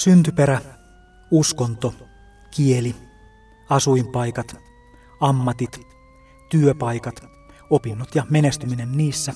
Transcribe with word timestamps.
Syntyperä, 0.00 0.60
uskonto, 1.30 1.94
kieli, 2.50 2.96
asuinpaikat, 3.70 4.56
ammatit, 5.20 5.80
työpaikat, 6.50 7.24
opinnot 7.70 8.14
ja 8.14 8.26
menestyminen 8.30 8.92
niissä, 8.92 9.32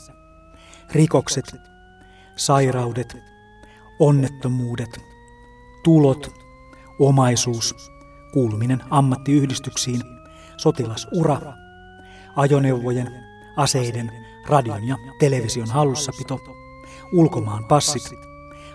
rikokset, 0.92 1.44
sairaudet, 2.36 3.16
onnettomuudet, 3.98 5.00
tulot, 5.82 6.34
omaisuus, 6.98 7.74
kuuluminen 8.32 8.82
ammattiyhdistyksiin, 8.90 10.02
sotilasura, 10.56 11.36
ajoneuvojen, 12.36 13.10
aseiden, 13.56 14.10
radion 14.46 14.84
ja 14.84 14.96
television 15.18 15.68
hallussapito, 15.68 16.38
ulkomaan 17.12 17.64
passit, 17.64 18.33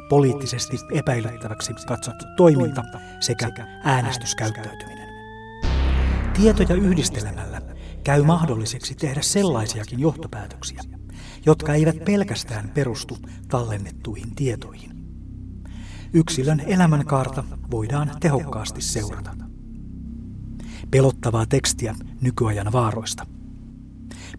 poliittisesti 0.09 0.77
epäilyttäväksi 0.93 1.73
katsottu 1.87 2.25
toiminta 2.37 2.83
sekä 3.19 3.67
äänestyskäyttäytyminen. 3.83 5.09
Tietoja 6.33 6.75
yhdistelemällä 6.75 7.61
käy 8.03 8.23
mahdolliseksi 8.23 8.95
tehdä 8.95 9.21
sellaisiakin 9.21 9.99
johtopäätöksiä, 9.99 10.81
jotka 11.45 11.73
eivät 11.73 12.05
pelkästään 12.05 12.69
perustu 12.69 13.17
tallennettuihin 13.47 14.35
tietoihin. 14.35 14.91
Yksilön 16.13 16.59
elämänkaarta 16.59 17.43
voidaan 17.71 18.11
tehokkaasti 18.19 18.81
seurata. 18.81 19.35
Pelottavaa 20.91 21.45
tekstiä 21.45 21.95
nykyajan 22.21 22.71
vaaroista. 22.71 23.25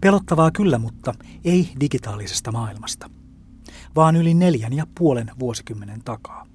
Pelottavaa 0.01 0.51
kyllä, 0.51 0.79
mutta 0.79 1.15
ei 1.45 1.73
digitaalisesta 1.81 2.53
maailmasta, 2.53 3.11
vaan 3.97 4.17
yli 4.17 4.35
neljän 4.35 4.73
ja 4.73 4.87
puolen 4.99 5.31
vuosikymmenen 5.39 6.03
takaa. 6.05 6.47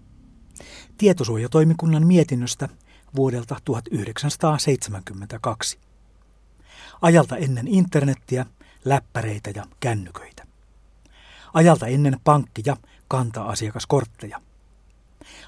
Tietosuojatoimikunnan 0.98 2.08
mietinnöstä 2.08 2.70
vuodelta 3.16 3.56
1972. 3.66 5.80
Ajalta 7.02 7.38
ennen 7.38 7.68
internettiä, 7.68 8.46
läppäreitä 8.86 9.52
ja 9.56 9.66
kännyköitä. 9.80 10.48
Ajalta 11.54 11.88
ennen 11.88 12.20
pankki- 12.24 12.64
ja 12.66 12.78
kanta-asiakaskortteja. 13.08 14.42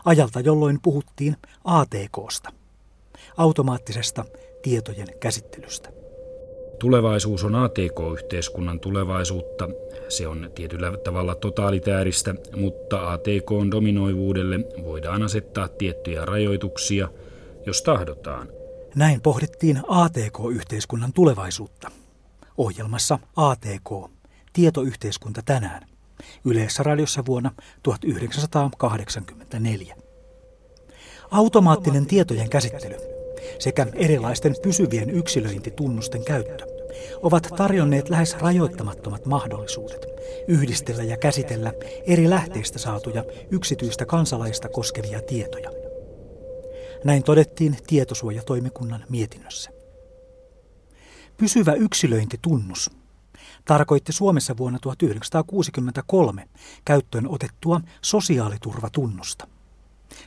Ajalta, 0.06 0.40
jolloin 0.40 0.80
puhuttiin 0.82 1.38
ATKsta, 1.64 2.54
automaattisesta 3.38 4.26
tietojen 4.64 5.08
käsittelystä. 5.20 5.97
Tulevaisuus 6.80 7.44
on 7.44 7.56
ATK-yhteiskunnan 7.56 8.80
tulevaisuutta. 8.80 9.70
Se 10.10 10.28
on 10.28 10.52
tietyllä 10.56 10.98
tavalla 10.98 11.36
totaalitääristä, 11.36 12.36
mutta 12.56 13.12
ATKn 13.12 13.72
dominoivuudelle 13.72 14.60
voidaan 14.84 15.24
asettaa 15.24 15.68
tiettyjä 15.68 16.26
rajoituksia, 16.26 17.08
jos 17.66 17.82
tahdotaan. 17.82 18.48
Näin 18.96 19.22
pohdittiin 19.22 19.80
ATK-yhteiskunnan 19.88 21.14
tulevaisuutta. 21.14 21.92
Ohjelmassa 22.58 23.20
ATK, 23.36 24.12
tietoyhteiskunta 24.54 25.42
tänään, 25.46 25.88
Yleisessä 26.46 26.84
radiossa 26.84 27.26
vuonna 27.26 27.52
1984. 27.84 29.96
Automaattinen 31.32 32.06
tietojen 32.06 32.50
käsittely 32.50 33.17
sekä 33.60 33.88
erilaisten 33.94 34.56
pysyvien 34.64 35.10
yksilöintitunnusten 35.10 36.26
käyttö 36.26 36.66
ovat 37.22 37.48
tarjonneet 37.58 38.10
lähes 38.10 38.38
rajoittamattomat 38.38 39.26
mahdollisuudet 39.26 40.06
yhdistellä 40.48 41.04
ja 41.04 41.18
käsitellä 41.18 41.74
eri 42.08 42.30
lähteistä 42.30 42.80
saatuja 42.80 43.24
yksityistä 43.52 44.06
kansalaista 44.06 44.70
koskevia 44.70 45.22
tietoja. 45.22 45.70
Näin 47.04 47.24
todettiin 47.24 47.78
tietosuojatoimikunnan 47.88 49.06
mietinnössä. 49.10 49.72
Pysyvä 51.38 51.74
yksilöintitunnus 51.74 52.92
tarkoitti 53.66 54.14
Suomessa 54.14 54.58
vuonna 54.58 54.80
1963 54.80 56.50
käyttöön 56.86 57.28
otettua 57.28 57.82
sosiaaliturvatunnusta, 58.02 59.48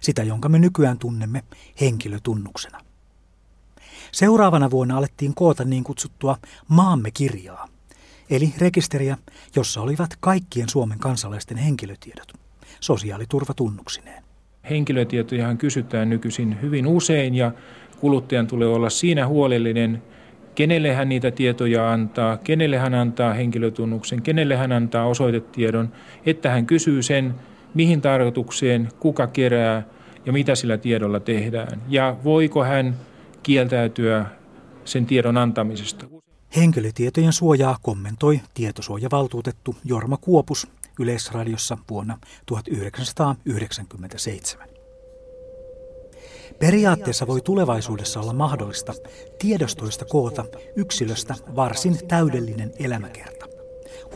sitä 0.01 0.23
jonka 0.23 0.49
me 0.49 0.59
nykyään 0.59 0.99
tunnemme 0.99 1.45
henkilötunnuksena. 1.81 2.90
Seuraavana 4.13 4.71
vuonna 4.71 4.97
alettiin 4.97 5.35
koota 5.35 5.65
niin 5.65 5.85
kutsuttua 5.85 6.37
maamme 6.69 7.11
kirjaa, 7.11 7.69
eli 8.31 8.55
rekisteriä, 8.59 9.17
jossa 9.57 9.81
olivat 9.81 10.11
kaikkien 10.21 10.69
Suomen 10.69 10.99
kansalaisten 10.99 11.57
henkilötiedot, 11.57 12.33
sosiaaliturvatunnuksineen. 12.81 14.25
Henkilötietojahan 14.71 15.59
kysytään 15.59 16.11
nykyisin 16.11 16.63
hyvin 16.63 16.87
usein 16.87 17.35
ja 17.35 17.53
kuluttajan 18.01 18.47
tulee 18.47 18.69
olla 18.69 18.91
siinä 18.91 19.27
huolellinen, 19.27 20.03
kenelle 20.55 20.95
hän 20.95 21.09
niitä 21.09 21.31
tietoja 21.31 21.93
antaa, 21.93 22.37
kenelle 22.37 22.79
hän 22.79 22.95
antaa 22.95 23.35
henkilötunnuksen, 23.35 24.23
kenelle 24.23 24.57
hän 24.57 24.73
antaa 24.73 25.07
osoitetiedon, 25.07 25.93
että 26.27 26.51
hän 26.51 26.67
kysyy 26.67 27.03
sen, 27.03 27.35
mihin 27.75 28.01
tarkoitukseen, 28.01 28.89
kuka 29.01 29.27
kerää 29.27 29.83
ja 30.27 30.33
mitä 30.33 30.55
sillä 30.55 30.79
tiedolla 30.79 31.21
tehdään. 31.21 31.83
Ja 31.89 32.17
voiko 32.25 32.65
hän 32.65 32.97
kieltäytyä 33.43 34.27
sen 34.85 35.07
tiedon 35.07 35.37
antamisesta. 35.37 36.07
Henkilötietojen 36.57 37.33
suojaa 37.33 37.79
kommentoi 37.83 38.41
tietosuojavaltuutettu 38.55 39.77
Jorma 39.85 40.17
Kuopus 40.17 40.69
Yleisradiossa 41.01 41.79
vuonna 41.91 42.19
1997. 42.47 44.69
Periaatteessa 46.59 47.27
voi 47.27 47.41
tulevaisuudessa 47.41 48.21
olla 48.21 48.33
mahdollista 48.33 48.93
tiedostoista 49.39 50.05
koota 50.05 50.45
yksilöstä 50.77 51.35
varsin 51.57 52.09
täydellinen 52.09 52.73
elämäkerta. 52.79 53.47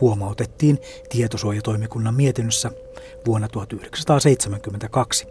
Huomautettiin 0.01 0.79
tietosuojatoimikunnan 1.09 2.15
mietinnössä 2.15 2.71
vuonna 3.25 3.47
1972 3.47 5.27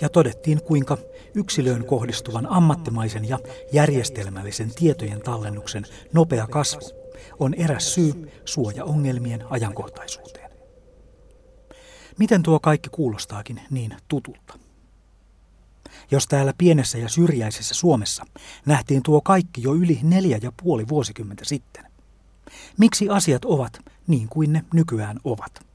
ja 0.00 0.08
todettiin, 0.08 0.62
kuinka 0.62 0.98
yksilöön 1.34 1.84
kohdistuvan 1.84 2.46
ammattimaisen 2.46 3.28
ja 3.28 3.38
järjestelmällisen 3.72 4.74
tietojen 4.74 5.20
tallennuksen 5.20 5.84
nopea 6.12 6.46
kasvu 6.46 6.80
on 7.38 7.54
eräs 7.54 7.94
syy 7.94 8.30
suojaongelmien 8.44 9.44
ajankohtaisuuteen. 9.50 10.50
Miten 12.18 12.42
tuo 12.42 12.60
kaikki 12.60 12.88
kuulostaakin 12.90 13.60
niin 13.70 13.96
tutulta? 14.08 14.58
Jos 16.10 16.26
täällä 16.26 16.54
pienessä 16.58 16.98
ja 16.98 17.08
syrjäisessä 17.08 17.74
Suomessa 17.74 18.24
nähtiin 18.66 19.02
tuo 19.02 19.20
kaikki 19.20 19.62
jo 19.62 19.74
yli 19.74 20.00
neljä 20.02 20.38
ja 20.42 20.52
puoli 20.62 20.88
vuosikymmentä 20.88 21.44
sitten, 21.44 21.84
miksi 22.78 23.08
asiat 23.08 23.44
ovat 23.44 23.80
niin 24.06 24.28
kuin 24.28 24.52
ne 24.52 24.64
nykyään 24.74 25.20
ovat? 25.24 25.66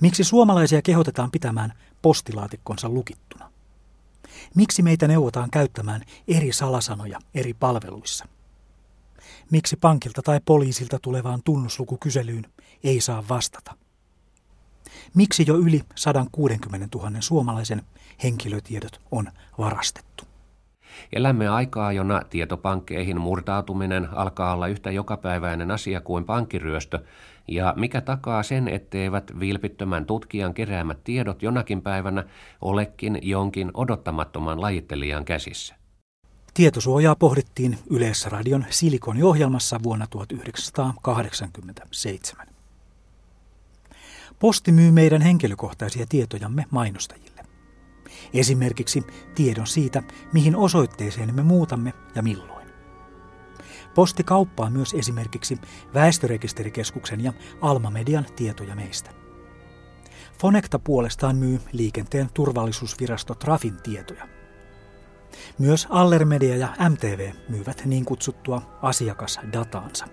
Miksi 0.00 0.24
suomalaisia 0.24 0.82
kehotetaan 0.82 1.30
pitämään 1.30 1.72
postilaatikkonsa 2.02 2.88
lukittuna? 2.88 3.50
Miksi 4.54 4.82
meitä 4.82 5.08
neuvotaan 5.08 5.50
käyttämään 5.50 6.02
eri 6.28 6.52
salasanoja 6.52 7.18
eri 7.34 7.54
palveluissa? 7.54 8.28
Miksi 9.50 9.76
pankilta 9.76 10.22
tai 10.22 10.40
poliisilta 10.44 10.98
tulevaan 10.98 11.42
tunnuslukukyselyyn 11.44 12.46
ei 12.84 13.00
saa 13.00 13.24
vastata? 13.28 13.76
Miksi 15.14 15.44
jo 15.46 15.56
yli 15.56 15.82
160 15.94 16.98
000 16.98 17.10
suomalaisen 17.20 17.82
henkilötiedot 18.22 19.00
on 19.10 19.26
varastettu? 19.58 20.24
Elämme 21.12 21.48
aikaa, 21.48 21.92
jona 21.92 22.22
tietopankkeihin 22.30 23.20
murtautuminen 23.20 24.08
alkaa 24.12 24.54
olla 24.54 24.66
yhtä 24.66 24.90
jokapäiväinen 24.90 25.70
asia 25.70 26.00
kuin 26.00 26.24
pankkiryöstö, 26.24 26.98
ja 27.48 27.74
mikä 27.76 28.00
takaa 28.00 28.42
sen, 28.42 28.68
etteivät 28.68 29.32
vilpittömän 29.40 30.06
tutkijan 30.06 30.54
keräämät 30.54 31.04
tiedot 31.04 31.42
jonakin 31.42 31.82
päivänä 31.82 32.24
olekin 32.60 33.18
jonkin 33.22 33.70
odottamattoman 33.74 34.60
lajittelijan 34.60 35.24
käsissä. 35.24 35.74
Tietosuojaa 36.54 37.16
pohdittiin 37.16 37.78
Yleisradion 37.90 38.64
Silikoni-ohjelmassa 38.70 39.80
vuonna 39.82 40.06
1987. 40.06 42.46
Posti 44.38 44.72
myy 44.72 44.90
meidän 44.90 45.22
henkilökohtaisia 45.22 46.06
tietojamme 46.08 46.64
mainostajille. 46.70 47.44
Esimerkiksi 48.34 49.02
tiedon 49.34 49.66
siitä, 49.66 50.02
mihin 50.32 50.56
osoitteeseen 50.56 51.34
me 51.34 51.42
muutamme 51.42 51.92
ja 52.14 52.22
milloin. 52.22 52.57
Posti 53.98 54.24
kauppaa 54.24 54.70
myös 54.70 54.94
esimerkiksi 54.94 55.58
Väestörekisterikeskuksen 55.94 57.24
ja 57.24 57.32
Alma-median 57.60 58.26
tietoja 58.36 58.74
meistä. 58.74 59.10
Fonekta 60.40 60.78
puolestaan 60.78 61.36
myy 61.36 61.60
liikenteen 61.72 62.28
turvallisuusvirasto 62.34 63.34
Trafin 63.34 63.82
tietoja. 63.82 64.28
Myös 65.58 65.86
Allermedia 65.90 66.56
ja 66.56 66.68
MTV 66.88 67.32
myyvät 67.48 67.82
niin 67.84 68.04
kutsuttua 68.04 68.78
asiakasdataansa. 68.82 70.06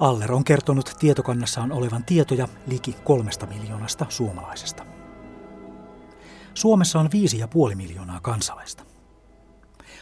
Aller 0.00 0.32
on 0.32 0.44
kertonut 0.44 0.94
tietokannassaan 0.98 1.72
olevan 1.72 2.04
tietoja 2.04 2.48
liki 2.66 2.96
kolmesta 3.04 3.46
miljoonasta 3.46 4.06
suomalaisesta. 4.08 4.86
Suomessa 6.54 7.00
on 7.00 7.08
5,5 7.70 7.74
miljoonaa 7.74 8.20
kansalaista. 8.20 8.90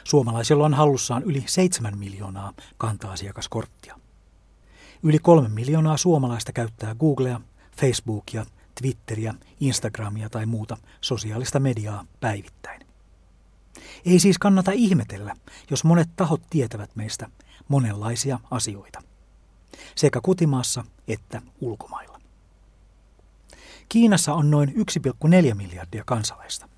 Suomalaisilla 0.05 0.65
on 0.65 0.75
hallussaan 0.75 1.23
yli 1.23 1.45
7 1.47 1.99
miljoonaa 1.99 2.53
kanta-asiakaskorttia. 2.77 3.99
Yli 5.03 5.19
kolme 5.19 5.49
miljoonaa 5.49 5.97
suomalaista 5.97 6.53
käyttää 6.53 6.95
Googlea, 6.95 7.41
Facebookia, 7.77 8.47
Twitteriä, 8.83 9.35
Instagramia 9.61 10.31
tai 10.31 10.47
muuta 10.47 10.77
sosiaalista 11.01 11.61
mediaa 11.61 12.05
päivittäin. 12.21 12.87
Ei 14.05 14.19
siis 14.19 14.39
kannata 14.39 14.73
ihmetellä, 14.73 15.35
jos 15.71 15.85
monet 15.85 16.09
tahot 16.17 16.43
tietävät 16.51 16.97
meistä 16.97 17.31
monenlaisia 17.69 18.41
asioita, 18.51 19.03
sekä 19.95 20.21
kotimaassa 20.23 20.85
että 21.09 21.43
ulkomailla. 21.61 22.21
Kiinassa 23.89 24.35
on 24.35 24.51
noin 24.51 24.69
1,4 24.69 25.55
miljardia 25.55 26.03
kansalaista. 26.07 26.69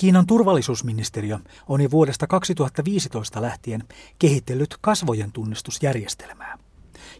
Kiinan 0.00 0.26
turvallisuusministeriö 0.26 1.38
on 1.68 1.80
jo 1.80 1.90
vuodesta 1.90 2.26
2015 2.26 3.42
lähtien 3.42 3.84
kehitellyt 4.18 4.76
kasvojen 4.80 5.32
tunnistusjärjestelmää, 5.32 6.58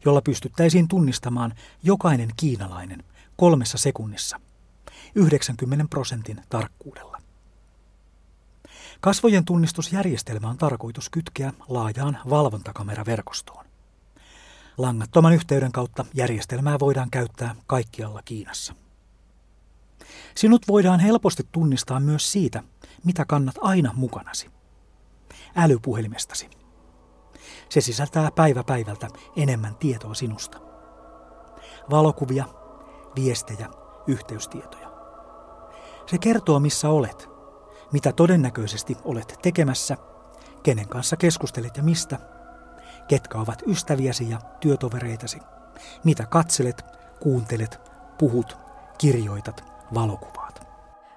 jolla 0.05 0.23
pystyttäisiin 0.23 0.89
tunnistamaan 0.89 1.55
jokainen 1.83 2.29
kiinalainen 2.37 3.05
kolmessa 3.37 3.79
sekunnissa 3.79 4.41
90 5.15 5.87
prosentin 5.91 6.41
tarkkuudella. 6.49 7.19
Kasvojen 9.01 9.45
tunnistusjärjestelmä 9.45 10.49
on 10.49 10.59
tarkoitus 10.59 11.11
kytkeä 11.11 11.53
laajaan 11.69 12.19
valvontakameraverkostoon. 12.31 13.67
Langattoman 14.79 15.35
yhteyden 15.35 15.73
kautta 15.73 16.05
järjestelmää 16.15 16.79
voidaan 16.79 17.11
käyttää 17.11 17.55
kaikkialla 17.67 18.23
Kiinassa. 18.25 18.75
Sinut 20.35 20.69
voidaan 20.69 21.01
helposti 21.01 21.49
tunnistaa 21.53 22.01
myös 22.01 22.33
siitä, 22.33 22.63
mitä 23.05 23.25
kannat 23.25 23.55
aina 23.61 23.93
mukanasi. 23.95 24.51
Älypuhelimestasi. 25.57 26.51
Se 27.69 27.81
sisältää 27.81 28.31
päivä 28.31 28.65
päivältä 28.65 29.09
enemmän 29.37 29.75
tietoa 29.75 30.15
sinusta. 30.15 30.59
Valokuvia, 31.91 32.45
viestejä, 33.17 33.69
yhteystietoja. 34.07 34.91
Se 36.07 36.19
kertoo, 36.19 36.61
missä 36.61 36.89
olet, 36.89 37.29
mitä 37.93 38.13
todennäköisesti 38.13 38.97
olet 39.05 39.39
tekemässä, 39.43 39.97
kenen 40.63 40.89
kanssa 40.89 41.17
keskustelet 41.17 41.77
ja 41.77 41.83
mistä, 41.83 42.19
ketkä 43.09 43.39
ovat 43.39 43.63
ystäviäsi 43.67 44.31
ja 44.31 44.39
työtovereitasi, 44.61 45.39
mitä 46.05 46.27
katselet, 46.27 46.85
kuuntelet, 47.21 47.81
puhut, 48.19 48.57
kirjoitat, 48.99 49.70
valokuvaat. 49.95 50.71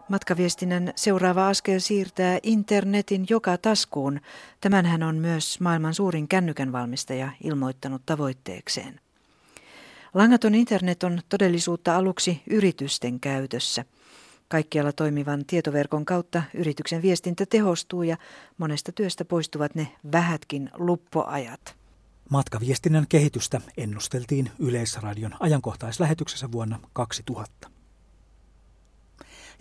Matkaviestinnän 0.10 0.94
seuraava 0.96 1.48
askel 1.48 1.80
siirtää 1.80 2.40
internetin 2.44 3.26
joka 3.30 3.58
taskuun. 3.58 4.20
Tämän 4.62 4.86
hän 4.86 5.04
on 5.04 5.16
myös 5.16 5.60
maailman 5.60 5.94
suurin 5.94 6.28
kännykän 6.28 6.72
valmistaja 6.72 7.32
ilmoittanut 7.44 8.02
tavoitteekseen. 8.06 9.00
Langaton 10.14 10.56
internet 10.56 11.04
on 11.04 11.22
todellisuutta 11.30 11.96
aluksi 11.96 12.42
yritysten 12.50 13.20
käytössä. 13.20 13.86
Kaikkialla 14.48 14.92
toimivan 14.92 15.46
tietoverkon 15.46 16.06
kautta 16.06 16.44
yrityksen 16.54 17.02
viestintä 17.02 17.46
tehostuu 17.46 18.04
ja 18.04 18.18
monesta 18.58 18.92
työstä 18.92 19.26
poistuvat 19.26 19.76
ne 19.76 19.88
vähätkin 20.12 20.70
luppoajat. 20.74 21.76
Matkaviestinnän 22.30 23.06
kehitystä 23.10 23.62
ennusteltiin 23.78 24.52
Yleisradion 24.60 25.36
ajankohtaislähetyksessä 25.40 26.52
vuonna 26.52 26.80
2000. 26.94 27.73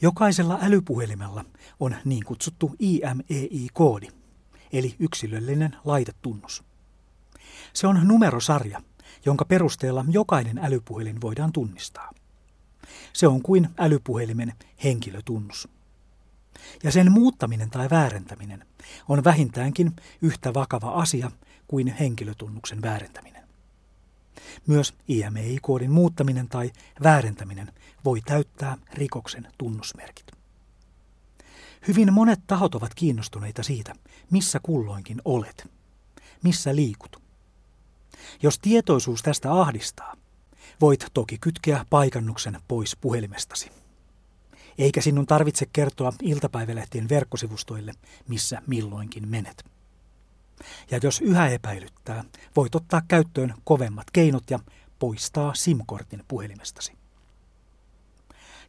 Jokaisella 0.02 0.58
älypuhelimella 0.62 1.44
on 1.80 1.96
niin 2.04 2.24
kutsuttu 2.24 2.76
IMEI-koodi, 2.78 4.08
eli 4.72 4.96
yksilöllinen 4.98 5.76
laitetunnus. 5.84 6.64
Se 7.72 7.86
on 7.86 8.00
numerosarja, 8.08 8.82
jonka 9.26 9.44
perusteella 9.44 10.04
jokainen 10.08 10.58
älypuhelin 10.58 11.20
voidaan 11.20 11.52
tunnistaa. 11.52 12.10
Se 13.12 13.26
on 13.26 13.42
kuin 13.42 13.68
älypuhelimen 13.78 14.52
henkilötunnus. 14.84 15.68
Ja 16.82 16.92
sen 16.92 17.12
muuttaminen 17.12 17.70
tai 17.70 17.90
väärentäminen 17.90 18.66
on 19.08 19.24
vähintäänkin 19.24 19.96
yhtä 20.22 20.54
vakava 20.54 20.90
asia 20.90 21.30
kuin 21.68 21.86
henkilötunnuksen 21.86 22.82
väärentäminen. 22.82 23.41
Myös 24.66 24.94
IMEI-koodin 25.08 25.90
muuttaminen 25.90 26.48
tai 26.48 26.70
väärentäminen 27.02 27.72
voi 28.04 28.20
täyttää 28.20 28.78
rikoksen 28.92 29.48
tunnusmerkit. 29.58 30.26
Hyvin 31.88 32.12
monet 32.12 32.40
tahot 32.46 32.74
ovat 32.74 32.94
kiinnostuneita 32.94 33.62
siitä, 33.62 33.94
missä 34.30 34.60
kulloinkin 34.62 35.22
olet, 35.24 35.70
missä 36.42 36.76
liikut. 36.76 37.22
Jos 38.42 38.58
tietoisuus 38.58 39.22
tästä 39.22 39.52
ahdistaa, 39.52 40.16
voit 40.80 41.06
toki 41.14 41.38
kytkeä 41.38 41.86
paikannuksen 41.90 42.60
pois 42.68 42.96
puhelimestasi. 42.96 43.70
Eikä 44.78 45.00
sinun 45.00 45.26
tarvitse 45.26 45.66
kertoa 45.72 46.12
iltapäivälehtien 46.22 47.08
verkkosivustoille, 47.08 47.92
missä 48.28 48.62
milloinkin 48.66 49.28
menet. 49.28 49.71
Ja 50.90 51.00
jos 51.02 51.20
yhä 51.20 51.48
epäilyttää, 51.48 52.24
voit 52.56 52.74
ottaa 52.74 53.02
käyttöön 53.08 53.54
kovemmat 53.64 54.06
keinot 54.12 54.50
ja 54.50 54.58
poistaa 54.98 55.54
SIM-kortin 55.54 56.24
puhelimestasi. 56.28 56.92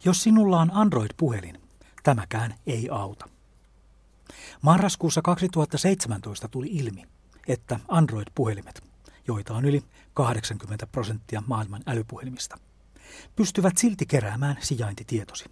Jos 0.05 0.23
sinulla 0.23 0.61
on 0.61 0.71
Android-puhelin, 0.73 1.61
tämäkään 2.03 2.55
ei 2.67 2.89
auta. 2.91 3.29
Marraskuussa 4.61 5.21
2017 5.21 6.47
tuli 6.47 6.67
ilmi, 6.71 7.03
että 7.47 7.79
Android-puhelimet, 7.87 8.83
joita 9.27 9.53
on 9.53 9.65
yli 9.65 9.83
80 10.13 10.87
prosenttia 10.87 11.43
maailman 11.47 11.83
älypuhelimista, 11.87 12.57
pystyvät 13.35 13.77
silti 13.77 14.05
keräämään 14.05 14.57
sijaintitietosi. 14.59 15.45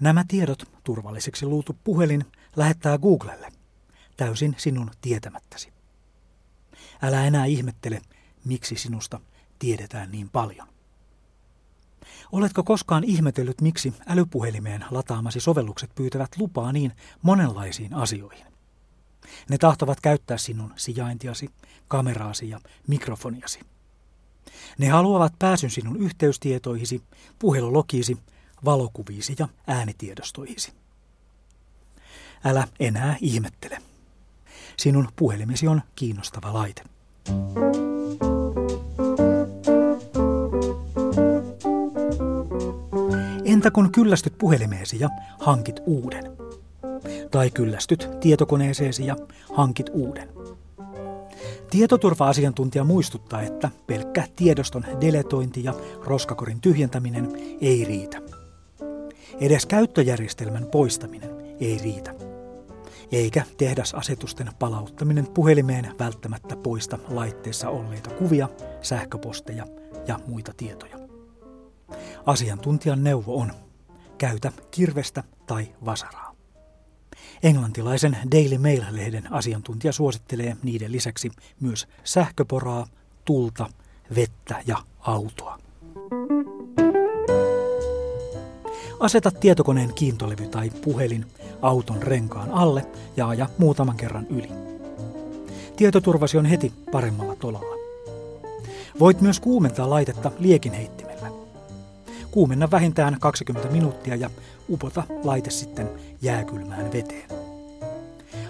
Nämä 0.00 0.24
tiedot 0.28 0.68
turvalliseksi 0.84 1.46
luutu 1.46 1.76
puhelin 1.84 2.24
lähettää 2.56 2.98
Googlelle 2.98 3.52
täysin 4.16 4.54
sinun 4.58 4.90
tietämättäsi. 5.00 5.72
Älä 7.02 7.24
enää 7.24 7.44
ihmettele, 7.44 8.02
miksi 8.44 8.76
sinusta 8.76 9.20
tiedetään 9.58 10.10
niin 10.10 10.30
paljon. 10.30 10.68
Oletko 12.32 12.62
koskaan 12.62 13.04
ihmetellyt, 13.04 13.60
miksi 13.60 13.94
älypuhelimeen 14.06 14.84
lataamasi 14.90 15.40
sovellukset 15.40 15.94
pyytävät 15.94 16.30
lupaa 16.38 16.72
niin 16.72 16.92
monenlaisiin 17.22 17.94
asioihin? 17.94 18.46
Ne 19.48 19.58
tahtovat 19.58 20.00
käyttää 20.00 20.38
sinun 20.38 20.72
sijaintiasi, 20.76 21.50
kameraasi 21.88 22.48
ja 22.48 22.60
mikrofoniasi. 22.86 23.60
Ne 24.78 24.88
haluavat 24.88 25.32
pääsyn 25.38 25.70
sinun 25.70 25.96
yhteystietoihisi, 25.96 27.02
puhelulogiisi, 27.38 28.18
valokuviisi 28.64 29.36
ja 29.38 29.48
äänitiedostoihisi. 29.66 30.72
Älä 32.44 32.68
enää 32.80 33.16
ihmettele. 33.20 33.82
Sinun 34.82 35.08
puhelimesi 35.16 35.68
on 35.68 35.82
kiinnostava 35.96 36.52
laite. 36.52 36.82
Entä 43.44 43.70
kun 43.70 43.92
kyllästyt 43.92 44.38
puhelimeesi 44.38 45.00
ja 45.00 45.08
hankit 45.40 45.80
uuden? 45.86 46.32
Tai 47.30 47.50
kyllästyt 47.50 48.08
tietokoneeseesi 48.20 49.06
ja 49.06 49.16
hankit 49.52 49.90
uuden? 49.92 50.28
Tietoturva-asiantuntija 51.70 52.84
muistuttaa, 52.84 53.42
että 53.42 53.70
pelkkä 53.86 54.24
tiedoston 54.36 54.84
deletointi 55.00 55.64
ja 55.64 55.74
roskakorin 56.04 56.60
tyhjentäminen 56.60 57.28
ei 57.60 57.84
riitä. 57.84 58.18
Edes 59.40 59.66
käyttöjärjestelmän 59.66 60.66
poistaminen 60.66 61.30
ei 61.60 61.78
riitä. 61.82 62.31
Eikä 63.12 63.44
tehdasasetusten 63.56 64.50
palauttaminen 64.58 65.26
puhelimeen 65.26 65.94
välttämättä 65.98 66.56
poista 66.56 66.98
laitteessa 67.08 67.68
olleita 67.68 68.10
kuvia, 68.10 68.48
sähköposteja 68.82 69.66
ja 70.06 70.20
muita 70.26 70.52
tietoja. 70.56 70.98
Asiantuntijan 72.26 73.04
neuvo 73.04 73.36
on, 73.36 73.52
käytä 74.18 74.52
kirvestä 74.70 75.24
tai 75.46 75.74
vasaraa. 75.84 76.34
Englantilaisen 77.42 78.16
Daily 78.32 78.58
Mail-lehden 78.58 79.32
asiantuntija 79.32 79.92
suosittelee 79.92 80.56
niiden 80.62 80.92
lisäksi 80.92 81.30
myös 81.60 81.88
sähköporaa, 82.04 82.86
tulta, 83.24 83.68
vettä 84.14 84.62
ja 84.66 84.76
autoa. 85.00 85.58
Aseta 89.00 89.30
tietokoneen 89.30 89.94
kiintolevy 89.94 90.46
tai 90.46 90.70
puhelin 90.70 91.26
auton 91.62 92.02
renkaan 92.02 92.50
alle 92.50 92.86
ja 93.16 93.28
aja 93.28 93.48
muutaman 93.58 93.96
kerran 93.96 94.26
yli. 94.30 94.48
Tietoturvasi 95.76 96.38
on 96.38 96.46
heti 96.46 96.72
paremmalla 96.92 97.36
tolalla. 97.36 97.76
Voit 99.00 99.20
myös 99.20 99.40
kuumentaa 99.40 99.90
laitetta 99.90 100.30
liekinheittimellä. 100.38 101.28
Kuumenna 102.30 102.70
vähintään 102.70 103.16
20 103.20 103.68
minuuttia 103.68 104.16
ja 104.16 104.30
upota 104.68 105.02
laite 105.24 105.50
sitten 105.50 105.90
jääkylmään 106.22 106.92
veteen. 106.92 107.28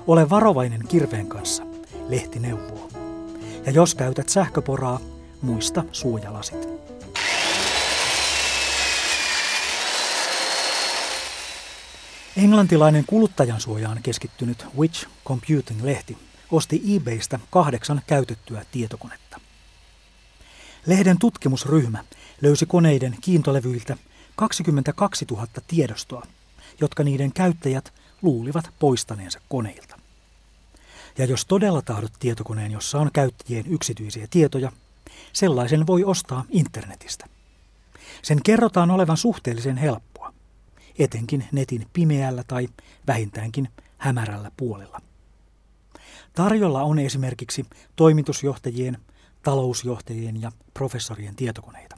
Ole 0.07 0.31
varovainen 0.31 0.81
kirveen 0.89 1.27
kanssa, 1.27 1.63
lehti 2.09 2.39
neuvoo. 2.39 2.89
Ja 3.67 3.73
jos 3.73 3.95
käytät 3.95 4.29
sähköporaa, 4.29 5.01
muista 5.43 5.85
suojalasit. 5.93 6.69
Englantilainen 12.43 13.05
kuluttajansuojaan 13.07 14.03
keskittynyt 14.03 14.67
Witch 14.79 15.07
Computing-lehti 15.27 16.19
osti 16.51 16.83
eBaystä 16.97 17.41
kahdeksan 17.51 18.03
käytettyä 18.07 18.65
tietokonetta. 18.73 19.41
Lehden 20.87 21.19
tutkimusryhmä 21.19 22.05
löysi 22.41 22.67
koneiden 22.67 23.17
kiintolevyiltä 23.21 23.97
22 24.37 25.25
000 25.31 25.47
tiedostoa, 25.67 26.27
jotka 26.81 27.05
niiden 27.05 27.33
käyttäjät 27.33 27.93
luulivat 28.23 28.71
poistaneensa 28.79 29.41
koneilta. 29.49 29.99
Ja 31.19 31.25
jos 31.25 31.45
todella 31.45 31.83
tahdot 31.83 32.13
tietokoneen, 32.19 32.73
jossa 32.73 32.99
on 32.99 33.11
käyttäjien 33.13 33.67
yksityisiä 33.67 34.27
tietoja, 34.31 34.73
sellaisen 35.33 35.87
voi 35.87 36.05
ostaa 36.05 36.45
internetistä. 36.51 37.27
Sen 38.23 38.43
kerrotaan 38.43 38.91
olevan 38.91 39.17
suhteellisen 39.17 39.77
helppoa, 39.77 40.12
etenkin 41.03 41.45
netin 41.53 41.87
pimeällä 41.93 42.45
tai 42.45 42.69
vähintäänkin 43.07 43.69
hämärällä 43.99 44.51
puolella. 44.57 45.01
Tarjolla 46.33 46.83
on 46.83 46.99
esimerkiksi 46.99 47.67
toimitusjohtajien, 47.97 48.99
talousjohtajien 49.43 50.41
ja 50.43 50.53
professorien 50.75 51.37
tietokoneita. 51.37 51.97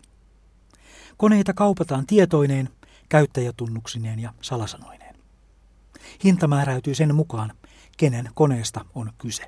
Koneita 1.16 1.54
kaupataan 1.54 2.06
tietoineen, 2.06 2.68
käyttäjätunnuksineen 3.08 4.20
ja 4.20 4.34
salasanoineen. 4.40 5.14
Hinta 6.25 6.49
määräytyy 6.49 6.94
sen 6.94 7.14
mukaan, 7.14 7.52
kenen 7.96 8.30
koneesta 8.34 8.84
on 8.94 9.12
kyse. 9.18 9.44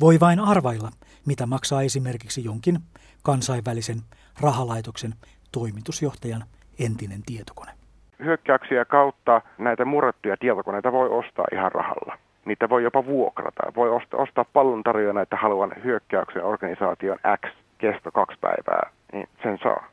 Voi 0.00 0.20
vain 0.20 0.40
arvailla, 0.40 0.90
mitä 1.26 1.46
maksaa 1.46 1.82
esimerkiksi 1.82 2.44
jonkin 2.44 2.80
kansainvälisen 3.22 4.02
rahalaitoksen 4.40 5.14
toimitusjohtajan 5.52 6.44
entinen 6.78 7.22
tietokone. 7.22 7.77
Hyökkäyksiä 8.24 8.84
kautta 8.84 9.42
näitä 9.58 9.84
murrettuja 9.84 10.36
tietokoneita 10.36 10.92
voi 10.92 11.08
ostaa 11.08 11.46
ihan 11.52 11.72
rahalla. 11.72 12.18
Niitä 12.44 12.68
voi 12.68 12.82
jopa 12.82 13.06
vuokrata. 13.06 13.72
Voi 13.76 13.90
ostaa, 13.90 14.20
ostaa 14.20 14.44
tarjoajana, 14.84 15.22
että 15.22 15.36
haluan 15.36 15.72
hyökkäyksen 15.84 16.44
organisaation 16.44 17.18
X 17.46 17.54
kesto 17.78 18.12
kaksi 18.12 18.38
päivää, 18.40 18.90
niin 19.12 19.28
sen 19.42 19.58
saa. 19.62 19.84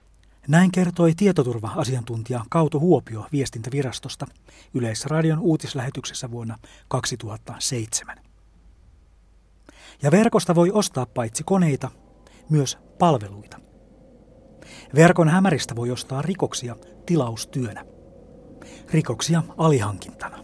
Näin 0.48 0.72
kertoi 0.72 1.12
tietoturva-asiantuntija 1.18 2.40
Kauto 2.50 2.80
Huopio 2.80 3.26
viestintävirastosta 3.32 4.26
Yleisradion 4.74 5.40
uutislähetyksessä 5.40 6.32
vuonna 6.32 6.56
2007. 6.88 8.18
Ja 10.04 10.12
verkosta 10.12 10.56
voi 10.56 10.72
ostaa 10.74 11.06
paitsi 11.06 11.44
koneita, 11.44 11.90
myös 12.50 12.78
palveluita. 13.00 13.58
Verkon 14.96 15.30
hämäristä 15.30 15.76
voi 15.76 15.92
ostaa 15.92 16.22
rikoksia 16.22 16.76
tilaustyönä. 17.06 17.95
Rikoksia 18.92 19.44
alihankintana. 19.58 20.38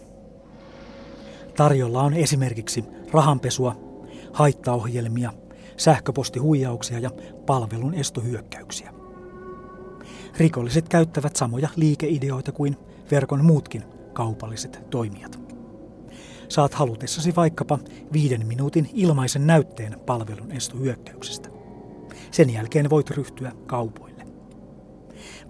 Tarjolla 1.56 2.02
on 2.02 2.14
esimerkiksi 2.14 2.84
rahanpesua, 3.12 3.76
haittaohjelmia, 4.32 5.32
sähköpostihuijauksia 5.76 6.98
ja 6.98 7.10
palvelun 7.46 7.94
estohyökkäyksiä. 7.94 8.92
Rikolliset 10.38 10.88
käyttävät 10.88 11.36
samoja 11.36 11.68
liikeideoita 11.76 12.52
kuin 12.52 12.76
verkon 13.10 13.44
muutkin 13.44 13.84
kaupalliset 14.12 14.80
toimijat. 14.90 15.40
Saat 16.48 16.74
halutessasi 16.74 17.36
vaikkapa 17.36 17.78
viiden 18.12 18.46
minuutin 18.46 18.90
ilmaisen 18.94 19.46
näytteen 19.46 20.00
palvelun 20.06 20.52
estohyökkäyksestä. 20.52 21.48
Sen 22.30 22.50
jälkeen 22.50 22.90
voit 22.90 23.10
ryhtyä 23.10 23.52
kaupoille. 23.66 24.11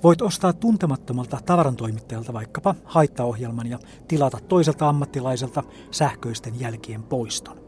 Voit 0.03 0.23
ostaa 0.23 0.53
tuntemattomalta 0.53 1.39
tavarantoimittajalta 1.47 2.33
vaikkapa 2.33 2.75
haittaohjelman 2.85 3.67
ja 3.67 3.79
tilata 4.09 4.39
toiselta 4.49 4.89
ammattilaiselta 4.89 5.63
sähköisten 5.91 6.61
jälkien 6.61 7.03
poiston. 7.03 7.63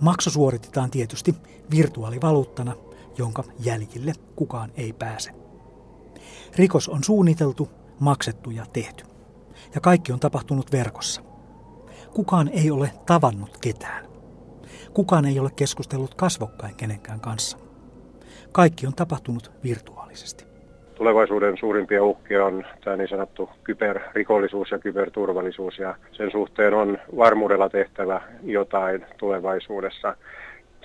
Maksu 0.00 0.30
suoritetaan 0.30 0.90
tietysti 0.90 1.34
virtuaalivaluuttana, 1.70 2.74
jonka 3.18 3.44
jäljille 3.58 4.12
kukaan 4.36 4.70
ei 4.76 4.92
pääse. 4.92 5.30
Rikos 6.56 6.88
on 6.88 7.04
suunniteltu, 7.04 7.68
maksettu 8.00 8.50
ja 8.50 8.66
tehty. 8.72 9.04
Ja 9.74 9.80
kaikki 9.80 10.12
on 10.12 10.20
tapahtunut 10.20 10.72
verkossa. 10.72 11.22
Kukaan 12.14 12.48
ei 12.48 12.70
ole 12.70 12.92
tavannut 13.06 13.58
ketään. 13.58 14.06
Kukaan 14.94 15.24
ei 15.24 15.40
ole 15.40 15.50
keskustellut 15.50 16.14
kasvokkain 16.14 16.76
kenenkään 16.76 17.20
kanssa. 17.20 17.58
Kaikki 18.52 18.86
on 18.86 18.94
tapahtunut 18.94 19.50
virtuaalisesti. 19.62 20.47
Tulevaisuuden 20.98 21.56
suurimpia 21.58 22.04
uhkia 22.04 22.44
on 22.44 22.64
tämä 22.84 22.96
niin 22.96 23.08
sanottu 23.08 23.50
kyberrikollisuus 23.64 24.70
ja 24.70 24.78
kyberturvallisuus 24.78 25.78
ja 25.78 25.94
sen 26.12 26.30
suhteen 26.30 26.74
on 26.74 26.98
varmuudella 27.16 27.68
tehtävä 27.68 28.22
jotain 28.42 29.06
tulevaisuudessa. 29.18 30.16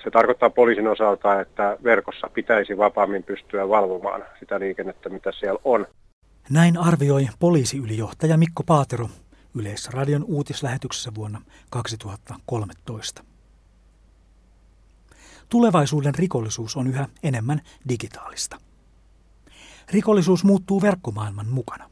Se 0.04 0.10
tarkoittaa 0.10 0.50
poliisin 0.50 0.88
osalta, 0.88 1.40
että 1.40 1.76
verkossa 1.84 2.30
pitäisi 2.34 2.78
vapaammin 2.78 3.22
pystyä 3.22 3.68
valvomaan 3.68 4.24
sitä 4.40 4.60
liikennettä, 4.60 5.08
mitä 5.08 5.32
siellä 5.32 5.60
on. 5.64 5.86
Näin 6.50 6.78
arvioi 6.78 7.26
poliisiylijohtaja 7.38 8.36
Mikko 8.36 8.62
Paatero 8.66 9.08
Yleisradion 9.54 10.24
uutislähetyksessä 10.24 11.14
vuonna 11.14 11.40
2013. 11.70 13.24
Tulevaisuuden 15.48 16.14
rikollisuus 16.14 16.76
on 16.76 16.86
yhä 16.86 17.08
enemmän 17.22 17.60
digitaalista. 17.88 18.56
Rikollisuus 19.90 20.44
muuttuu 20.44 20.82
verkkomaailman 20.82 21.48
mukana. 21.48 21.90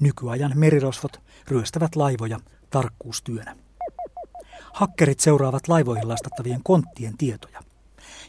Nykyajan 0.00 0.52
merirosvot 0.54 1.20
ryöstävät 1.48 1.96
laivoja 1.96 2.40
tarkkuustyönä. 2.70 3.56
Hakkerit 4.72 5.20
seuraavat 5.20 5.68
laivoihin 5.68 6.08
lastattavien 6.08 6.62
konttien 6.62 7.16
tietoja 7.16 7.60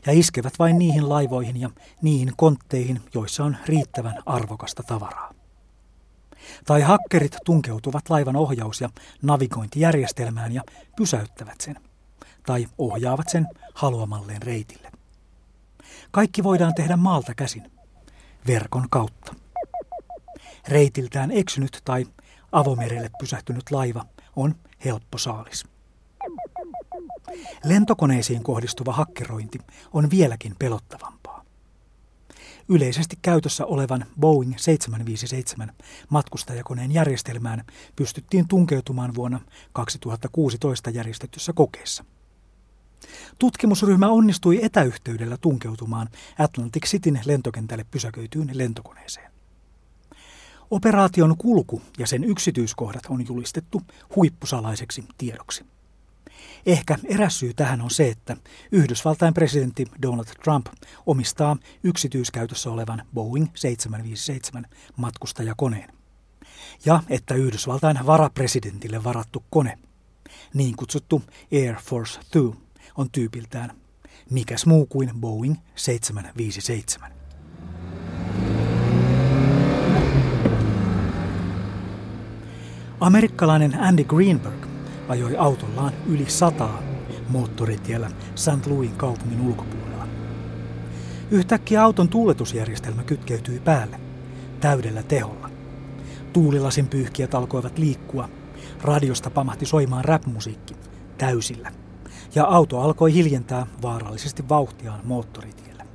ja 0.05 0.13
iskevät 0.13 0.53
vain 0.59 0.77
niihin 0.79 1.09
laivoihin 1.09 1.57
ja 1.57 1.69
niihin 2.01 2.31
kontteihin, 2.37 3.01
joissa 3.13 3.43
on 3.43 3.57
riittävän 3.65 4.23
arvokasta 4.25 4.83
tavaraa. 4.83 5.33
Tai 6.65 6.81
hakkerit 6.81 7.37
tunkeutuvat 7.45 8.09
laivan 8.09 8.35
ohjaus- 8.35 8.81
ja 8.81 8.89
navigointijärjestelmään 9.21 10.51
ja 10.51 10.61
pysäyttävät 10.97 11.61
sen. 11.61 11.75
Tai 12.45 12.67
ohjaavat 12.77 13.29
sen 13.29 13.47
haluamalleen 13.73 14.41
reitille. 14.41 14.91
Kaikki 16.11 16.43
voidaan 16.43 16.73
tehdä 16.75 16.97
maalta 16.97 17.35
käsin, 17.35 17.71
verkon 18.47 18.87
kautta. 18.89 19.35
Reitiltään 20.67 21.31
eksynyt 21.31 21.81
tai 21.85 22.05
avomerelle 22.51 23.09
pysähtynyt 23.19 23.71
laiva 23.71 24.05
on 24.35 24.55
helppo 24.85 25.17
saalis. 25.17 25.65
Lentokoneisiin 27.63 28.43
kohdistuva 28.43 28.93
hakkerointi 28.93 29.59
on 29.93 30.09
vieläkin 30.09 30.55
pelottavampaa. 30.59 31.45
Yleisesti 32.69 33.19
käytössä 33.21 33.65
olevan 33.65 34.05
Boeing 34.19 34.53
757 34.57 35.73
matkustajakoneen 36.09 36.91
järjestelmään 36.91 37.63
pystyttiin 37.95 38.47
tunkeutumaan 38.47 39.15
vuonna 39.15 39.39
2016 39.73 40.89
järjestetyssä 40.89 41.53
kokeessa. 41.53 42.05
Tutkimusryhmä 43.39 44.09
onnistui 44.09 44.59
etäyhteydellä 44.63 45.37
tunkeutumaan 45.37 46.09
Atlantic 46.39 46.85
Cityn 46.85 47.19
lentokentälle 47.25 47.85
pysäköityyn 47.91 48.49
lentokoneeseen. 48.53 49.31
Operaation 50.71 51.37
kulku 51.37 51.81
ja 51.97 52.07
sen 52.07 52.23
yksityiskohdat 52.23 53.03
on 53.09 53.27
julistettu 53.27 53.81
huippusalaiseksi 54.15 55.03
tiedoksi. 55.17 55.65
Ehkä 56.65 56.97
eräs 57.05 57.39
syy 57.39 57.53
tähän 57.53 57.81
on 57.81 57.91
se, 57.91 58.09
että 58.09 58.37
Yhdysvaltain 58.71 59.33
presidentti 59.33 59.85
Donald 60.01 60.25
Trump 60.43 60.65
omistaa 61.05 61.57
yksityiskäytössä 61.83 62.71
olevan 62.71 63.05
Boeing 63.13 63.47
757 63.55 64.65
matkustajakoneen. 64.97 65.89
Ja 66.85 67.03
että 67.09 67.35
Yhdysvaltain 67.35 68.05
varapresidentille 68.05 69.03
varattu 69.03 69.43
kone, 69.49 69.79
niin 70.53 70.75
kutsuttu 70.75 71.23
Air 71.51 71.75
Force 71.75 72.19
Two, 72.31 72.55
on 72.97 73.11
tyypiltään 73.11 73.83
mikäs 74.29 74.65
muu 74.65 74.85
kuin 74.85 75.11
Boeing 75.19 75.55
757. 75.75 77.11
Amerikkalainen 82.99 83.79
Andy 83.79 84.03
Greenberg 84.03 84.65
ajoi 85.09 85.37
autollaan 85.37 85.93
yli 86.07 86.29
sataa 86.29 86.83
moottoritiellä 87.29 88.11
St. 88.35 88.67
Louisin 88.67 88.97
kaupungin 88.97 89.41
ulkopuolella. 89.41 90.07
Yhtäkkiä 91.31 91.83
auton 91.83 92.09
tuuletusjärjestelmä 92.09 93.03
kytkeytyi 93.03 93.59
päälle 93.59 93.99
täydellä 94.59 95.03
teholla. 95.03 95.49
Tuulilasin 96.33 96.87
pyyhkiät 96.87 97.35
alkoivat 97.35 97.77
liikkua. 97.77 98.29
Radiosta 98.81 99.29
pamahti 99.29 99.65
soimaan 99.65 100.05
rap-musiikki 100.05 100.75
täysillä. 101.17 101.82
Ja 102.35 102.45
auto 102.45 102.79
alkoi 102.79 103.13
hiljentää 103.13 103.67
vaarallisesti 103.81 104.49
vauhtiaan 104.49 104.99
moottoritiellä. 105.03 105.85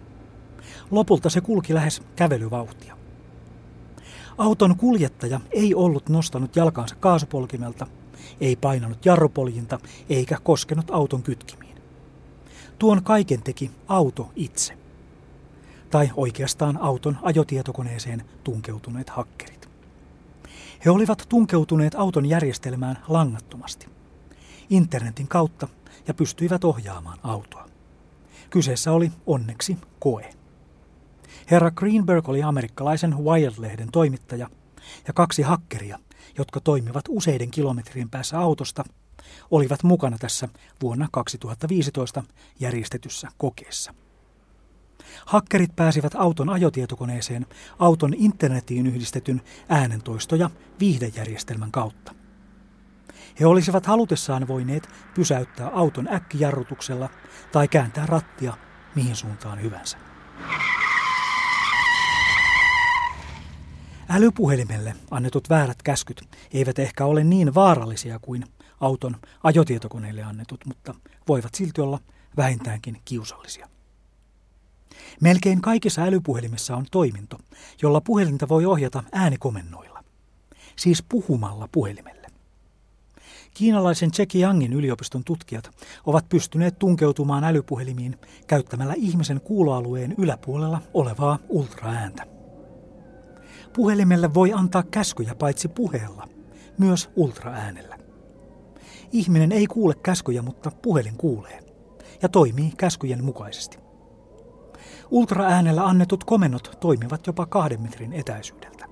Lopulta 0.90 1.30
se 1.30 1.40
kulki 1.40 1.74
lähes 1.74 2.02
kävelyvauhtia. 2.16 2.98
Auton 4.38 4.76
kuljettaja 4.76 5.40
ei 5.50 5.74
ollut 5.74 6.08
nostanut 6.08 6.56
jalkansa 6.56 6.94
kaasupolkimelta, 6.94 7.86
ei 8.40 8.56
painanut 8.56 9.06
jarrupoljinta 9.06 9.80
eikä 10.08 10.38
koskenut 10.42 10.90
auton 10.90 11.22
kytkimiin. 11.22 11.76
Tuon 12.78 13.02
kaiken 13.02 13.42
teki 13.42 13.70
auto 13.88 14.30
itse. 14.36 14.78
Tai 15.90 16.10
oikeastaan 16.16 16.78
auton 16.82 17.18
ajotietokoneeseen 17.22 18.24
tunkeutuneet 18.44 19.10
hakkerit. 19.10 19.68
He 20.84 20.90
olivat 20.90 21.26
tunkeutuneet 21.28 21.94
auton 21.94 22.26
järjestelmään 22.26 22.98
langattomasti. 23.08 23.86
Internetin 24.70 25.28
kautta 25.28 25.68
ja 26.08 26.14
pystyivät 26.14 26.64
ohjaamaan 26.64 27.18
autoa. 27.22 27.68
Kyseessä 28.50 28.92
oli 28.92 29.12
onneksi 29.26 29.78
koe. 29.98 30.30
Herra 31.50 31.70
Greenberg 31.70 32.28
oli 32.28 32.42
amerikkalaisen 32.42 33.18
Wired-lehden 33.18 33.88
toimittaja 33.92 34.50
ja 35.06 35.12
kaksi 35.12 35.42
hakkeria, 35.42 35.98
jotka 36.38 36.60
toimivat 36.60 37.04
useiden 37.08 37.50
kilometrien 37.50 38.10
päässä 38.10 38.38
autosta, 38.38 38.84
olivat 39.50 39.82
mukana 39.82 40.18
tässä 40.18 40.48
vuonna 40.82 41.08
2015 41.12 42.22
järjestetyssä 42.60 43.28
kokeessa. 43.38 43.94
Hakkerit 45.26 45.76
pääsivät 45.76 46.14
auton 46.14 46.48
ajotietokoneeseen 46.48 47.46
auton 47.78 48.14
internetiin 48.16 48.86
yhdistetyn 48.86 49.42
äänentoisto- 49.68 50.36
ja 50.36 50.50
viihdejärjestelmän 50.80 51.70
kautta. 51.70 52.17
He 53.40 53.46
olisivat 53.46 53.86
halutessaan 53.86 54.48
voineet 54.48 54.88
pysäyttää 55.14 55.68
auton 55.68 56.08
äkkijarrutuksella 56.08 57.08
tai 57.52 57.68
kääntää 57.68 58.06
rattia 58.06 58.54
mihin 58.94 59.16
suuntaan 59.16 59.62
hyvänsä. 59.62 59.98
Älypuhelimelle 64.08 64.94
annetut 65.10 65.50
väärät 65.50 65.82
käskyt 65.82 66.22
eivät 66.52 66.78
ehkä 66.78 67.04
ole 67.04 67.24
niin 67.24 67.54
vaarallisia 67.54 68.18
kuin 68.18 68.44
auton 68.80 69.16
ajotietokoneelle 69.42 70.22
annetut, 70.22 70.60
mutta 70.66 70.94
voivat 71.28 71.54
silti 71.54 71.80
olla 71.80 72.00
vähintäänkin 72.36 73.00
kiusallisia. 73.04 73.68
Melkein 75.20 75.60
kaikissa 75.60 76.02
älypuhelimissa 76.02 76.76
on 76.76 76.86
toiminto, 76.90 77.38
jolla 77.82 78.00
puhelinta 78.00 78.48
voi 78.48 78.64
ohjata 78.64 79.02
äänikomennoilla, 79.12 80.04
siis 80.76 81.04
puhumalla 81.08 81.68
puhelimelle. 81.72 82.17
Kiinalaisen 83.58 84.10
Zhejiangin 84.10 84.72
yliopiston 84.72 85.24
tutkijat 85.24 85.70
ovat 86.06 86.28
pystyneet 86.28 86.78
tunkeutumaan 86.78 87.44
älypuhelimiin 87.44 88.16
käyttämällä 88.46 88.94
ihmisen 88.96 89.40
kuuloalueen 89.40 90.14
yläpuolella 90.18 90.80
olevaa 90.94 91.38
ultraääntä. 91.48 92.26
Puhelimelle 93.72 94.34
voi 94.34 94.52
antaa 94.52 94.82
käskyjä 94.82 95.34
paitsi 95.34 95.68
puheella, 95.68 96.28
myös 96.78 97.10
ultraäänellä. 97.16 97.98
Ihminen 99.12 99.52
ei 99.52 99.66
kuule 99.66 99.94
käskyjä, 99.94 100.42
mutta 100.42 100.70
puhelin 100.70 101.16
kuulee 101.16 101.60
ja 102.22 102.28
toimii 102.28 102.72
käskyjen 102.76 103.24
mukaisesti. 103.24 103.78
Ultraäänellä 105.10 105.86
annetut 105.86 106.24
komennot 106.24 106.76
toimivat 106.80 107.26
jopa 107.26 107.46
kahden 107.46 107.82
metrin 107.82 108.12
etäisyydeltä. 108.12 108.86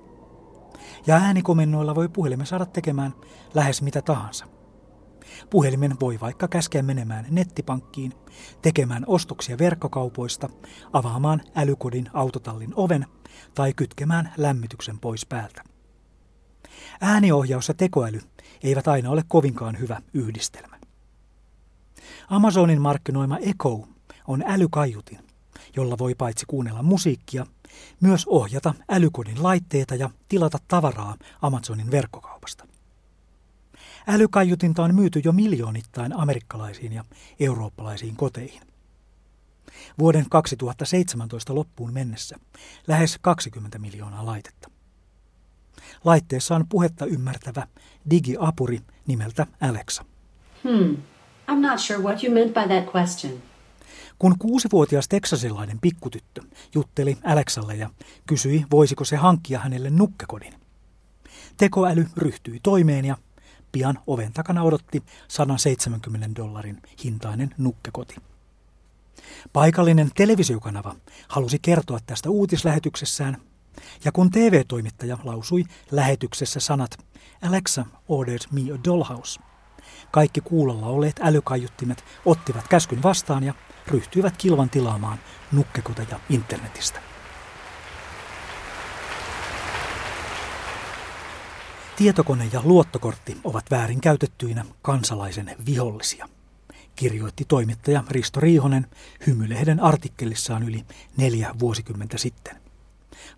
Ja 1.05 1.15
äänikomennoilla 1.15 1.95
voi 1.95 2.09
puhelimen 2.09 2.47
saada 2.47 2.65
tekemään 2.65 3.13
lähes 3.53 3.81
mitä 3.81 4.01
tahansa. 4.01 4.56
Puhelimen 5.49 5.99
voi 5.99 6.19
vaikka 6.19 6.47
käskeä 6.47 6.83
menemään 6.83 7.25
nettipankkiin, 7.29 8.13
tekemään 8.61 9.03
ostoksia 9.07 9.57
verkkokaupoista, 9.57 10.49
avaamaan 10.93 11.41
älykodin 11.55 12.09
autotallin 12.13 12.73
oven 12.75 13.05
tai 13.55 13.73
kytkemään 13.73 14.33
lämmityksen 14.37 14.99
pois 14.99 15.25
päältä. 15.25 15.63
Ääniohjaus 17.01 17.67
ja 17.67 17.73
tekoäly 17.73 18.19
eivät 18.63 18.87
aina 18.87 19.09
ole 19.09 19.23
kovinkaan 19.27 19.79
hyvä 19.79 20.01
yhdistelmä. 20.13 20.77
Amazonin 22.29 22.81
markkinoima 22.81 23.37
Echo 23.37 23.87
on 24.27 24.43
älykaiutin, 24.47 25.19
jolla 25.75 25.97
voi 25.97 26.15
paitsi 26.15 26.45
kuunnella 26.45 26.83
musiikkia, 26.83 27.45
myös 28.01 28.27
ohjata 28.27 28.73
älykodin 28.89 29.43
laitteita 29.43 29.95
ja 29.95 30.09
tilata 30.29 30.57
tavaraa 30.67 31.15
Amazonin 31.41 31.91
verkkokaupasta. 31.91 32.76
Älykaiutinta 34.07 34.83
on 34.83 34.95
myyty 34.95 35.21
jo 35.23 35.31
miljoonittain 35.31 36.19
amerikkalaisiin 36.19 36.93
ja 36.93 37.05
eurooppalaisiin 37.39 38.15
koteihin. 38.15 38.61
Vuoden 39.99 40.25
2017 40.29 41.55
loppuun 41.55 41.93
mennessä 41.93 42.39
lähes 42.87 43.17
20 43.21 43.79
miljoonaa 43.79 44.25
laitetta. 44.25 44.69
Laitteessa 46.03 46.55
on 46.55 46.65
puhetta 46.69 47.05
ymmärtävä 47.05 47.67
digiapuri 48.09 48.81
nimeltä 49.07 49.47
Alexa. 49.61 50.05
Hmm. 50.63 50.97
I'm 51.51 51.69
not 51.69 51.79
sure 51.79 51.99
what 51.99 52.23
you 52.23 52.33
meant 52.33 52.53
by 52.53 52.73
that 52.73 52.95
question. 52.95 53.33
Kun 54.19 54.35
kuusivuotias 54.39 55.07
teksasilainen 55.07 55.79
pikkutyttö 55.81 56.41
jutteli 56.75 57.17
Alexalle 57.23 57.75
ja 57.75 57.89
kysyi, 58.25 58.65
voisiko 58.71 59.05
se 59.05 59.15
hankkia 59.15 59.59
hänelle 59.59 59.89
nukkekodin. 59.89 60.53
Tekoäly 61.57 62.07
ryhtyi 62.17 62.59
toimeen 62.63 63.05
ja 63.05 63.17
pian 63.71 63.99
oven 64.07 64.33
takana 64.33 64.63
odotti 64.63 65.03
170 65.27 66.35
dollarin 66.35 66.81
hintainen 67.03 67.55
nukkekoti. 67.57 68.15
Paikallinen 69.53 70.11
televisiokanava 70.15 70.95
halusi 71.27 71.59
kertoa 71.59 71.99
tästä 72.05 72.29
uutislähetyksessään, 72.29 73.37
ja 74.05 74.11
kun 74.11 74.31
TV-toimittaja 74.31 75.17
lausui 75.23 75.63
lähetyksessä 75.91 76.59
sanat 76.59 77.05
Alexa 77.41 77.85
ordered 78.07 78.41
me 78.51 78.61
a 78.61 78.77
dollhouse, 78.83 79.39
kaikki 80.11 80.41
kuulolla 80.41 80.85
olleet 80.85 81.19
älykaiuttimet 81.23 82.03
ottivat 82.25 82.67
käskyn 82.67 83.03
vastaan 83.03 83.43
ja 83.43 83.53
ryhtyivät 83.87 84.37
kilvan 84.37 84.69
tilaamaan 84.69 85.19
nukkekoteja 85.51 86.19
internetistä. 86.29 86.99
Tietokone 91.97 92.49
ja 92.53 92.61
luottokortti 92.63 93.37
ovat 93.43 93.71
väärinkäytettyinä 93.71 94.65
kansalaisen 94.81 95.55
vihollisia, 95.65 96.29
kirjoitti 96.95 97.45
toimittaja 97.45 98.03
Risto 98.09 98.39
Riihonen 98.39 98.87
hymylehden 99.27 99.79
artikkelissaan 99.79 100.63
yli 100.63 100.85
neljä 101.17 101.55
vuosikymmentä 101.59 102.17
sitten, 102.17 102.61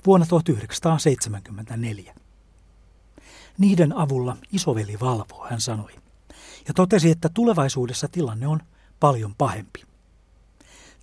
vuonna 0.05 0.25
1974. 0.25 2.15
Niiden 3.57 3.97
avulla 3.97 4.37
isoveli 4.51 4.97
valvoo, 5.01 5.47
hän 5.49 5.61
sanoi, 5.61 5.91
ja 6.67 6.73
totesi, 6.73 7.11
että 7.11 7.29
tulevaisuudessa 7.33 8.07
tilanne 8.07 8.47
on 8.47 8.59
paljon 8.99 9.35
pahempi. 9.35 9.83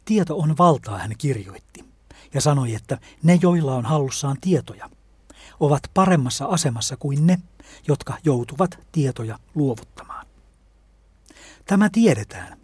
Tieto 0.05 0.39
on 0.39 0.59
valtaa, 0.59 0.99
hän 0.99 1.15
kirjoitti, 1.19 1.85
ja 2.35 2.41
sanoi, 2.41 2.75
että 2.75 2.99
ne, 3.23 3.39
joilla 3.43 3.75
on 3.75 3.85
hallussaan 3.85 4.37
tietoja, 4.41 4.91
ovat 5.61 5.83
paremmassa 5.95 6.47
asemassa 6.47 6.97
kuin 6.97 7.27
ne, 7.27 7.39
jotka 7.89 8.19
joutuvat 8.25 8.79
tietoja 8.93 9.39
luovuttamaan. 9.55 10.27
Tämä 11.65 11.91
tiedetään, 11.93 12.59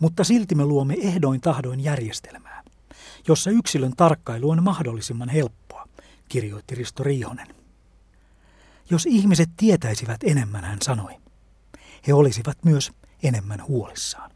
mutta 0.00 0.24
silti 0.24 0.54
me 0.54 0.64
luomme 0.64 0.96
ehdoin 1.00 1.40
tahdoin 1.40 1.80
järjestelmää, 1.80 2.62
jossa 3.28 3.50
yksilön 3.50 3.92
tarkkailu 3.96 4.50
on 4.50 4.62
mahdollisimman 4.62 5.28
helppoa, 5.28 5.88
kirjoitti 6.28 6.74
Risto 6.74 7.02
Riihonen. 7.02 7.54
Jos 8.90 9.06
ihmiset 9.06 9.50
tietäisivät 9.56 10.22
enemmän, 10.24 10.64
hän 10.64 10.78
sanoi, 10.82 11.16
he 12.06 12.14
olisivat 12.14 12.64
myös 12.64 12.92
enemmän 13.22 13.66
huolissaan. 13.68 14.30